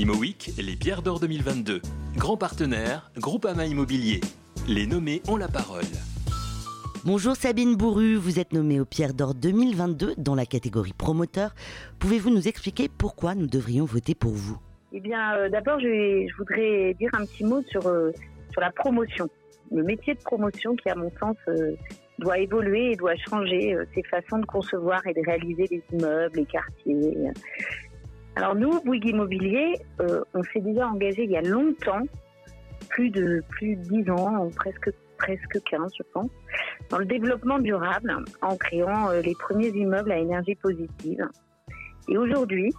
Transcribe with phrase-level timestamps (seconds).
[0.00, 1.82] ImoWeek, les pierres d'or 2022.
[2.16, 4.22] Grand partenaire, Groupama Immobilier.
[4.66, 5.84] Les nommés ont la parole.
[7.04, 11.54] Bonjour Sabine Bourru, vous êtes nommée aux Pierres d'Or 2022 dans la catégorie promoteur.
[11.98, 14.56] Pouvez-vous nous expliquer pourquoi nous devrions voter pour vous?
[14.94, 18.10] Eh bien, euh, d'abord, je, voudrais dire un petit mot sur, euh,
[18.52, 19.28] sur la promotion.
[19.70, 21.76] Le métier de promotion qui, à mon sens, euh,
[22.18, 26.38] doit évoluer et doit changer euh, ses façons de concevoir et de réaliser les immeubles,
[26.38, 27.16] les quartiers.
[28.36, 32.02] Alors nous, Bouygues Immobilier, euh, on s'est déjà engagé il y a longtemps,
[32.88, 36.30] plus de plus de 10 ans, presque presque 15 je pense,
[36.88, 41.28] dans le développement durable en créant euh, les premiers immeubles à énergie positive.
[42.08, 42.72] Et aujourd'hui,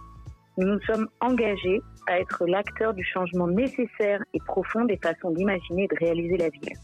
[0.58, 5.84] nous nous sommes engagés à être l'acteur du changement nécessaire et profond des façons d'imaginer
[5.84, 6.76] et de réaliser la ville.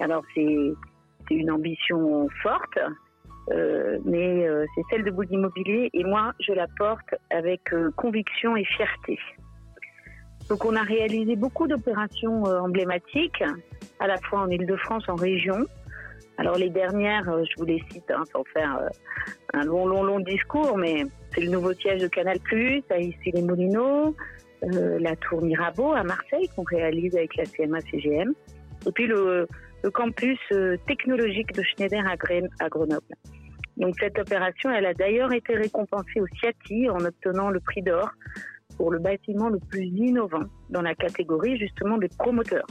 [0.00, 0.74] Alors c'est
[1.30, 2.78] une ambition forte,
[3.52, 7.90] euh, mais euh, c'est celle de Bouygues Immobilier et moi je la porte avec euh,
[7.96, 9.18] conviction et fierté.
[10.48, 13.42] Donc on a réalisé beaucoup d'opérations euh, emblématiques,
[14.00, 15.66] à la fois en Ile-de-France, en région.
[16.38, 18.88] Alors les dernières, euh, je vous les cite hein, sans faire
[19.52, 22.38] un long, long, long discours, mais c'est le nouveau siège de Canal+,
[22.90, 24.16] à Issy-les-Moulineaux,
[24.62, 28.32] la tour Mirabeau à Marseille qu'on réalise avec la CMA-CGM,
[28.86, 29.46] et puis le,
[29.82, 30.38] le campus
[30.86, 33.14] technologique de Schneider à Grenoble.
[33.76, 38.10] Donc cette opération, elle a d'ailleurs été récompensée au CIATI en obtenant le prix d'or
[38.76, 42.66] pour le bâtiment le plus innovant dans la catégorie justement des promoteurs.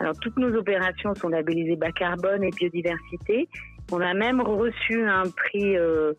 [0.00, 3.48] Alors toutes nos opérations sont labellisées bas carbone et biodiversité.
[3.92, 6.12] On a même reçu un prix euh,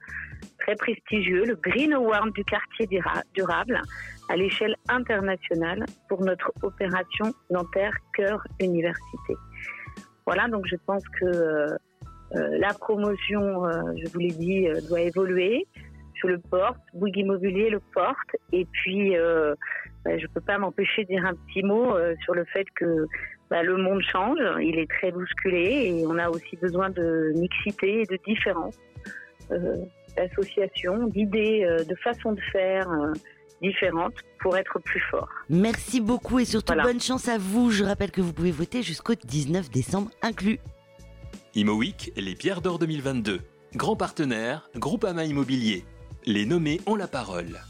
[0.59, 3.81] très prestigieux, le Green Award du quartier dura- durable
[4.29, 9.35] à l'échelle internationale pour notre opération Nanterre Cœur Université.
[10.25, 11.77] Voilà, donc je pense que euh,
[12.33, 13.71] la promotion, euh,
[14.03, 15.67] je vous l'ai dit, euh, doit évoluer.
[16.21, 19.55] Je le porte, Bouygues Immobilier le porte, et puis euh,
[20.05, 23.07] bah, je peux pas m'empêcher de dire un petit mot euh, sur le fait que
[23.49, 28.01] bah, le monde change, il est très bousculé, et on a aussi besoin de mixité
[28.01, 28.79] et de différence,
[29.51, 29.77] euh,
[30.15, 33.11] d'associations, d'idées, euh, de façons de faire euh,
[33.61, 35.29] différentes pour être plus fort.
[35.49, 36.83] Merci beaucoup et surtout Voilà.
[36.83, 37.69] bonne chance à vous.
[37.71, 40.59] Je rappelle que vous pouvez voter jusqu'au 19 décembre inclus.
[41.55, 43.39] ImoWeek, les pierres d'or 2022.
[43.75, 45.85] Grand partenaire, Groupama Immobilier.
[46.25, 47.61] Les nommés ont la parole.